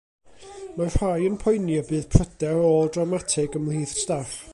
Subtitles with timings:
[0.77, 4.35] Mae rhai yn poeni y bydd pryder ôl-drawmatig ymhlith staff.